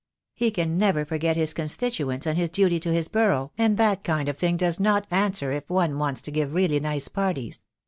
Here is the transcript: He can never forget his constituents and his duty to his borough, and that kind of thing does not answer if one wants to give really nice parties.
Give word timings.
He 0.33 0.49
can 0.49 0.79
never 0.79 1.05
forget 1.05 1.35
his 1.37 1.53
constituents 1.53 2.25
and 2.25 2.35
his 2.35 2.49
duty 2.49 2.79
to 2.79 2.91
his 2.91 3.07
borough, 3.07 3.51
and 3.55 3.77
that 3.77 4.03
kind 4.03 4.27
of 4.29 4.35
thing 4.35 4.57
does 4.57 4.79
not 4.79 5.05
answer 5.11 5.51
if 5.51 5.69
one 5.69 5.99
wants 5.99 6.23
to 6.23 6.31
give 6.31 6.55
really 6.55 6.79
nice 6.79 7.07
parties. 7.07 7.67